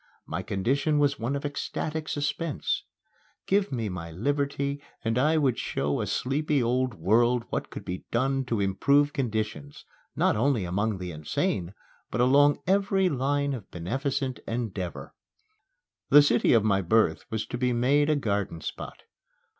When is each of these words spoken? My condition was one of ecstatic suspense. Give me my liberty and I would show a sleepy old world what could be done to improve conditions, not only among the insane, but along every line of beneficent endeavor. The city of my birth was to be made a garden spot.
My 0.25 0.41
condition 0.41 0.97
was 0.97 1.19
one 1.19 1.35
of 1.35 1.45
ecstatic 1.45 2.09
suspense. 2.09 2.85
Give 3.45 3.71
me 3.71 3.87
my 3.87 4.09
liberty 4.09 4.81
and 5.05 5.15
I 5.15 5.37
would 5.37 5.59
show 5.59 6.01
a 6.01 6.07
sleepy 6.07 6.63
old 6.63 6.95
world 6.95 7.45
what 7.51 7.69
could 7.69 7.85
be 7.85 8.05
done 8.09 8.43
to 8.45 8.59
improve 8.59 9.13
conditions, 9.13 9.85
not 10.15 10.35
only 10.35 10.65
among 10.65 10.97
the 10.97 11.11
insane, 11.11 11.75
but 12.09 12.19
along 12.19 12.63
every 12.65 13.09
line 13.09 13.53
of 13.53 13.69
beneficent 13.69 14.39
endeavor. 14.47 15.13
The 16.09 16.23
city 16.23 16.53
of 16.53 16.63
my 16.63 16.81
birth 16.81 17.25
was 17.29 17.45
to 17.45 17.57
be 17.59 17.71
made 17.71 18.09
a 18.09 18.15
garden 18.15 18.59
spot. 18.61 19.03